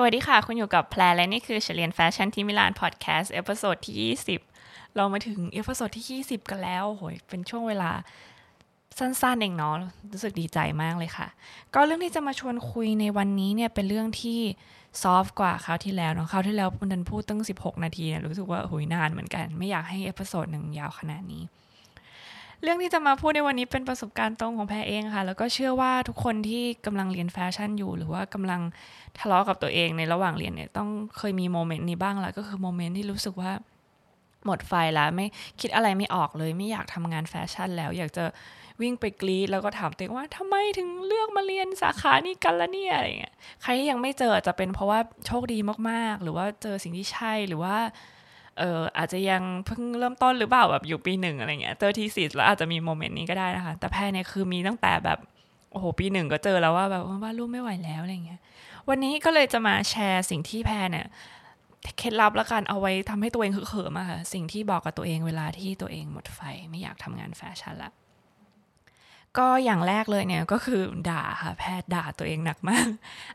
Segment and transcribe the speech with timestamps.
[0.00, 3.96] สวัสดีค่ะ คุณอยู่กับแพรและนี่คือเรียนแฟชั่นที่มิลานพอดแคสต์ episode ที่
[4.54, 7.90] 20 เรามาถึง episode ที่ 20 กันแล้วโหยเป็นช่วงเวลา
[8.98, 9.74] สั้นๆเองเนาะ
[10.12, 11.28] รู้สึกดีใจมากเลยค่ะ
[11.74, 14.40] ก็เรื่องที่จะมาชวนคุยในวันนี้เนี่ยเป็นเรื่องที่
[15.02, 21.42] soft กว่าคราวที่แล้วเนาะคราวที่แล้วมันพูดตั้ง 16 นาทีเนี่ยรู้สึกว่าหุยนานเหมือนกัน ไม่อยากให้ episode หนึ่งยาวขนาดนี้
[22.62, 28.60] เรื่องที่จะมาพูดในวันนี้เป็นประสบการณ์ตรงของแพรเองค่ะ แล้วก็เชื่อว่าทุกคนที่กำลังเรียนแฟชั่นอยู่ หรือว่ากำลัง
[29.18, 33.52] ทะเลาะกับตัวเองในระหว่างเรียนเนี่ยต้องเคยมี moment นี้บ้างแหละก็คือ moment ที่รู้สึกว่า
[34.44, 35.26] หมดไฟแล้วไม่
[35.60, 38.24] คิดอะไรไม่ออกเลย ไม่อยากทำงานแฟชั่นแล้ว อยากจะ
[38.80, 45.58] วิ่งไปกรี๊ดแล้วก็ถามตัวเองว่าทำไมถึงเลือกมาเรียนสาขานี้กันละเนี่ยอะไรเงี้ยใครที่ยังไม่เจอจะเป็นเพราะว่าโชคดี
[45.90, 47.76] มากๆ หรือว่าเจอสิ่งที่ใช่หรือว่า
[48.58, 55.18] เอออาจจะยังเพิ่งเริ่มต้นหรือเปล่าแบบอยู่ปีหนึ่งอะไรเงี้ยเจอทีสิแล้วอาจจะมี moment นี้ก็ได้นะคะ แต่แพรเนี่ยคือมีตั้งแต่แบบ
[55.72, 58.40] โอ้โหปีหนึ่งก็เจอแล้วว่าแบบว่าลูกไม่ไหวแล้วอะไรเงี้ย
[58.88, 61.06] วันนี้ก็เลยจะมาแชร์สิ่งที่แพรเนี่ย
[61.98, 67.90] เคล็ดลับละกันเอาไว้ทำให้ตัวเองเขิมอะค่ะสิ่งที่บอกกับตัวเองเวลาที่ตัวเองหมดไฟไม่อยากทำงานแฟชั่นละ
[69.38, 72.88] ก็อย่างแรกเลยเนี่ยก็คือด่าค่ะแพทย์ด่าตัวเองหนักมาก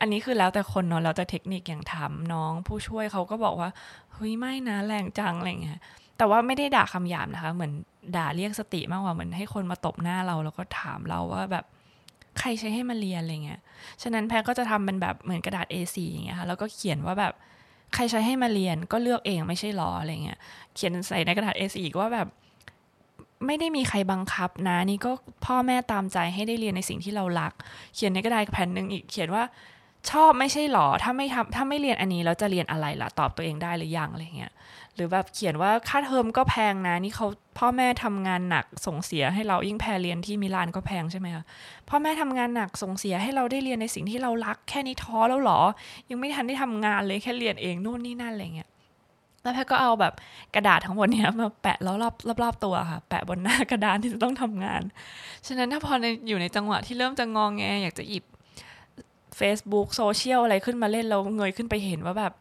[0.00, 3.70] อันนี้คือแล้วแต่คนเนาะแล้วแต่เทคนิคอย่างทำน้องผู้ช่วยเขาก็บอกว่า
[4.12, 5.80] เฮ้ยไม่นะแรงจังอะไรเงี้ย
[6.18, 7.72] แต่ว่าไม่ได้ด่าคำหยาบนะคะ เหมือน
[8.16, 11.64] ด่าเรียกสติมากกว่าเหมือนให้คนมาตบหน้าเราแล้วก็ถามเราว่าแบบ
[12.38, 13.60] ใครใช้ให้มาเรียนอะไรเงี้ย
[14.02, 17.32] ฉะนั้นแพรก็จะทำเป็นแบบเหมือนกระดาษ A4 อย่างเงี้ยค่ะ แล้วก็เขียนว่าแบบ
[17.94, 20.38] ใครใช้ให้มาเรียนก็เลือกเองไม่ใช่รออะไรเงี้ย
[20.74, 22.28] เขียนใส่ในกระดาษ A4 ก็ว่าแบบ
[23.46, 25.12] ไม่ได้มีใครบังคับนะนี่ก็
[25.46, 27.52] พ่อแม่ตามใจให้ได้เรียนในสิ่งที่เรารัก
[27.94, 29.42] เขียนในกระดาษแผ่นหนึ่งอีกเขียนว่า
[30.10, 34.52] ชอบไม่ใช่หรอถ้าไม่ทำถ้าไม่เรียนอันนี้แล้วจะเรียนอะไรล่ะตอบตัวเองได้หรือยังอะไรเงี้ย
[34.94, 37.26] หรือแบบเขียนว่าค่าเทอมก็แพงนะนี่เขา
[37.58, 41.44] พ่อแม่ทำงานหนักส่งเสียให้เรายิ่งแพรเรียนที่มิลานก็แพงใช่ไหมคะ
[41.88, 45.60] พ่อแม่ทำงานหนักส่งเสียให้เราได้เรียนในสิ่งที่เรารัก แค่นี้ท้อแล้วหรอ
[46.10, 48.70] ยังไม่ทันได้ทำงานเลยแค่เรียนเองนู่นนี่นั่นอะไรเงี้ย
[49.46, 50.14] แล้วแพรก็เอาแบบ
[50.54, 51.98] กระดาษทั้งหมดเนี้ยมาแปะรอบ
[52.28, 54.82] รอบรอบตัวค่ะ แปะบนหน้ากระดานที่จะต้องทำงาน
[55.46, 55.94] ฉะนั้นถ้าพอ
[56.28, 58.24] อยู่ในจังหวะที่เริ่มจะงองแงอยากจะหยิบ
[59.38, 62.32] Facebook social อะไรขึ้นมาเล่นเราเงยขึ้นไปเห็นว่าแบบ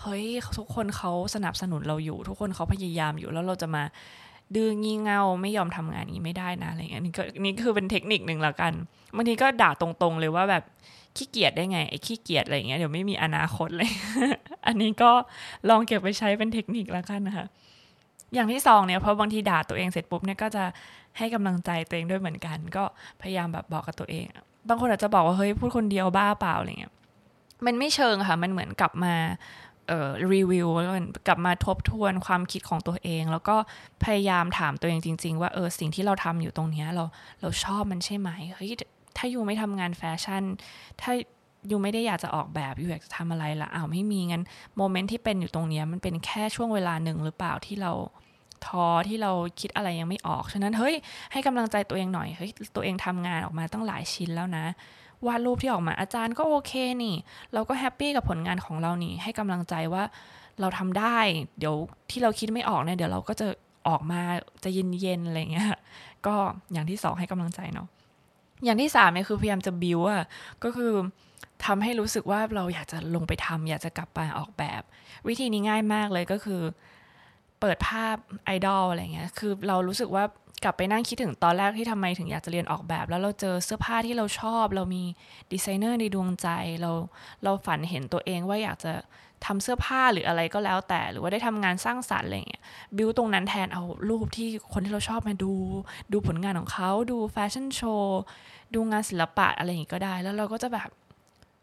[0.00, 0.24] เฮ้ย
[0.58, 3.82] ทุกคนเขาสนับสนุนเราอยู่ ทุกคนเขาพยายามอยู่แล้วเราจะมา
[4.54, 8.72] ดื้องี่เง่าไม่ยอมทำงานนี้ไม่ได้นะอะไรเงี้ยนี่ก็นี่คือเป็นเทคนิคหนึ่งละกัน
[9.16, 10.64] บางทีก็ด่าตรงๆเลยว่าแบบ
[11.16, 13.90] ขี้เกียจได้ไงไอ้ขี้เกียจอะไรเงี้ยเดี๋ยวไม่มีอนาคตเลย
[14.66, 15.10] อันนี้ก็
[15.68, 17.46] ลองเก็บไปใช้เป็นเทคนิคละกันนะคะ
[18.34, 20.64] อย่างที่สองเนี่ยเพราะบางทีด่าตัวเองเสร็จปุ๊บเนี่ยก็จะ
[21.18, 22.84] ให้กำลังใจตัวเองด้วยเหมือนกัน ก็
[23.20, 24.24] พยายามแบบบอกกับตัวเอง
[24.68, 26.92] บางคนอาจจะบอกว่าเฮ้ยพูดคนเดียวบ้าเปล่าอะไรเงี้ย
[27.66, 29.14] มันไม่เชิงค่ะ มันเหมือนกลับมา
[30.32, 30.68] รีวิว
[31.26, 33.56] กลับมาทบทวนความคิดของตัวเอง แล้วก็
[34.04, 37.04] พยายามถามตัวเองจริง ๆ ว่าเออสิ่งที่เราทำอยู่ตรงนี้เรา
[37.40, 38.70] เราชอบมันใช่ไหมเฮ้ย
[39.16, 40.42] ถ้า you ไม่ทำงานแฟชั่น
[41.00, 41.12] ถ้า
[41.68, 44.44] you ไม่ได้อยากจะออกแบบ you อยากจะทำอะไรละอ้าวไม่มีงั้น
[44.76, 47.92] moment ที่เป็นอยู่ตรงนี้มันเป็นแค่ช่วงเวลาหนึ่งหรือเปล่าที่เรา
[48.66, 50.94] ท้อที่เราคิดอะไรยังไม่ออก ฉะนั้นเฮ้ย
[51.32, 54.64] ให้กำลังใจตัวเองหน่อยเฮ้ยตัวเองทำงานออกมาตั้งหลายชิ้นแล้วนะ
[55.26, 56.72] วาดรูปที่ออกมาอาจารย์ก็โอเค
[57.02, 57.16] นี่
[57.54, 60.04] เราก็แฮปปี้กับผลงานของเรานี่ ให้กำลังใจว่า
[60.60, 61.18] เราทำได้
[61.58, 61.74] เดี๋ยว
[62.10, 63.46] ที่เราคิดไม่ออกเนี่ยเดี๋ยวเราก็จะ
[63.88, 64.20] ออกมา
[64.64, 64.70] จะ
[65.00, 65.68] เย็นๆอะไรเงี้ย
[66.26, 66.34] ก็
[66.72, 67.88] อย่างที่สองให้กำลังใจเนาะ
[68.64, 70.24] อย่างที่สามเนี่ยคือพยายามจะบิวอะ
[70.64, 70.92] ก็คือ
[71.64, 74.82] ทำให้รู้สึกว่าเราอยากจะลงไปทำอยากจะกลับไปออกแบบ
[75.28, 76.62] วิธีนี้ง่ายมากเลยก็คือ
[77.60, 80.24] เปิดภาพไอดอลอะไรเงี้ยคือเรารู้สึกว่า
[80.62, 85.02] กลับไปนั่งคิดถึงตอนแรกที่ทำไมถึงอยากจะเรียนออกแบบ แล้วเราเจอเสื้อผ้าที่เราชอบ เรามี
[85.52, 86.48] ดีไซเนอร์ในดวงใจ
[86.80, 86.92] เรา
[87.44, 88.92] เราฝันเห็นตัวเองว่าอยากจะ
[89.46, 92.62] ทำเสื้อผ้าหรืออะไรก็แล้วแต่ หรือว่าได้ทำงานสร้างสรรค์อะไรเงี้ย
[92.96, 95.52] บิวตรงนั้นแทนเอารูปที่คนที่เราชอบมาดู
[96.12, 98.20] ดูผลงานของเขาดูแฟชั่นโชว์
[98.74, 100.88] ดูงานศิลปะอะไรอย่างงี้ก็ได้ แล้วเราก็จะแบบ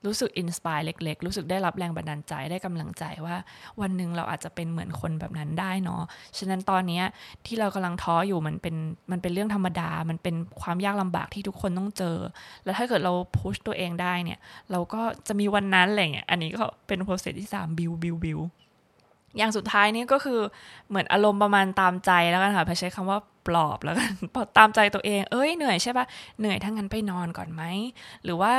[0.07, 3.35] รู้สึก inspire เล็ก ๆ รู้สึกได้รับแรงบันดาลใจได้กำลังใจว่า
[3.81, 6.01] วันหนึ่งเราอาจจะเป็นเหมือนคนแบบนั้นได้เนาะ
[6.37, 7.01] ฉะนั้นตอนนี้
[7.45, 8.75] ที่เรากำลังท้ออยู่มันเป็น
[9.11, 12.17] มันเป็นเรื่องธรรมดา มันเป็นความยากลำบากที่ทุกคนต้องเจอ
[12.63, 14.39] แล้วถ้าเกิดเราพุชตัวเองได้เนี่ย
[14.71, 18.39] เราก็จะมีวันนั้นอะไรเงี้ยอันนี้ก็เป็นโปรเซสที่3บิวบิวบิว
[19.37, 20.39] อย่างสุดท้ายนี่ก็คือ
[20.89, 24.11] เหมือนอารมณ์ประมาณตามใจแล้วกันค่ะพใช้คำว่าปลอบแล้วกัน
[24.57, 26.05] ตามใจตัวเอง เอ้ยเหนื่อยใช่ปะ
[26.39, 27.63] เหนื่อยทั้งนั้นไปนอนก่อนไหม
[28.23, 28.53] หรือว่า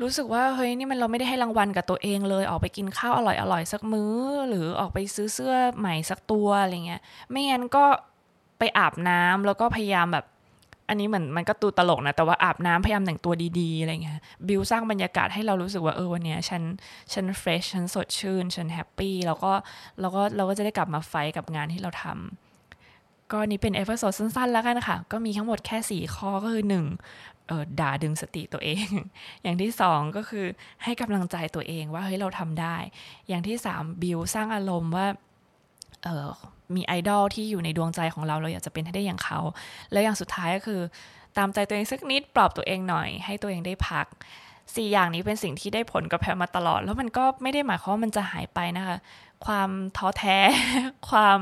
[0.00, 4.14] รู้สึกว่าเฮ้ยนี่มันเราไม่ได้ให้รางวัลกับตัวเองเลยออกไปกินข้าวอร่อยอร่อยสักมื้อ
[4.48, 7.00] หรือออกไปซื้อเสื้อใหม่สักตัวอะไรเงี้ย
[7.30, 7.84] ไม่งั้นก็
[8.58, 10.24] ไปอาบน้ำแล้วก็พยายามแบบ
[10.88, 14.18] อันนี้เหมือนมันก็ดูตลกนะแต่ว่าอาบน้ำพยายามแต่งตัวดีๆอะไรเงี้ย
[14.48, 16.62] บิวสร้างบรรยากาศให้เรารู้สึกว่าเออวันนี้ฉัน
[17.12, 19.52] ฉัน fresh ฉันสดชื่น ฉัน happy แล้วก็
[20.00, 22.51] เราก็เราก็จะได้กลับมา fight กับงานที่เราทำ
[23.32, 28.88] ก็นี้เป็น episode สั้นๆแล้วกันค่ะ ก็มีทั้งหมดแค่ 4 ข้อก็คือ1 เออด่าดึงสติตัวเอง
[29.42, 30.44] อย่างที่สองก็คือ
[30.84, 32.76] ให้กำลังใจตัวเองว่าเฮ้ยเราทำได้
[33.28, 35.06] อย่างที่สามบิวสร้างอารมณ์ว่า
[36.04, 36.28] เออ
[36.74, 39.40] มีไอดอลที่อยู่ในดวงใจของเราเราอยากจะเป็นให้ได้อย่างเขา
[39.92, 40.80] แล้วอย่างสุดท้ายก็คือ
[41.36, 44.06] ตามใจตัวเองสักนิดปลอบตัวเองหน่อย ให้ตัวเองได้พัก
[44.74, 48.96] สี่อย่างนี้เป็นสิ่งที่ได้ผลกับแพรมาตลอด แล้วมันก็ไม่ได้หมายความว่ามันจะหายไปนะคะ
[49.46, 50.38] ความท้อแท้
[51.10, 51.40] ความ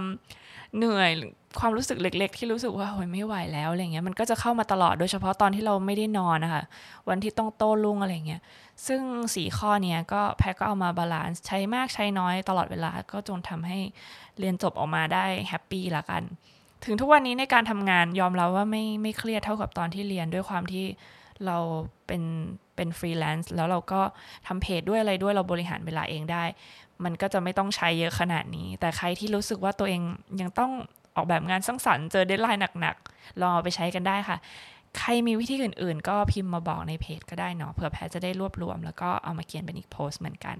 [0.76, 1.10] เหนื่อย
[1.58, 6.64] ความรู้สึกเล็ก ๆ ที่รู้สึกว่าโอยไม่ไหวแล้วอะไรเงี้ยมันก็จะเข้ามาตลอดโดยเฉพาะตอนที่เราไม่ได้นอนนะคะ
[7.08, 8.43] วันที่ต้องโต้รุ่งอะไรเงี้ย
[8.87, 9.02] ซึ่ง
[9.35, 13.79] สี่ข้อเนี้ยก็แพรก็เอามา balance ใช้มากใช้น้อยตลอดเวลาก็จนทำให้
[14.38, 16.23] เรียนจบออกมาได้ happy ละกัน
[16.85, 20.85] ถึงทุกวันนี้ในการทำงานยอมรับว่าไม่ไม่เครียดเท่ากับตอนที่เรียนด้วยความที่
[21.47, 21.56] เรา
[22.06, 22.23] เป็น
[22.76, 24.00] เป็นฟรีแลนซ์แล้วเราก็
[24.47, 26.44] ทำเพจด้วยอะไรด้วยเราบริหารเวลาเองได้
[27.05, 30.02] มันก็จะไม่ต้องใช้เยอะขนาดนี้ แต่ใครที่รู้สึกว่าตัวเอง
[30.41, 30.73] ยังต้อง
[31.16, 34.36] ออกแบบงานสร้างสรรค์เจอ deadline หนักๆลองเอาไปใช้กันได้ค่ะ
[34.98, 40.56] ใครมีวิธีอื่นๆ ก็พิมพ์มาบอกในเพจก็ได้เนาะเผื่อแพทจะได้รวบรวม แล้วก็เอามาเขียนเป็นอีกโพสต์เหมือนกัน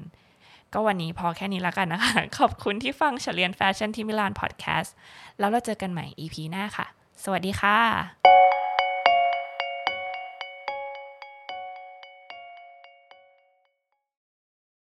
[0.73, 4.95] ก็วันนี้พอแค่นี้แล้วกันนะคะ ขอบคุณที่ฟังเฉลียนแฟชั่นที่มิลานพอดแคสต์
[5.39, 6.87] แล้วเราเจอกันใหม่ EP หน้าค่ะ
[7.25, 8.50] สวัสดีค่ะ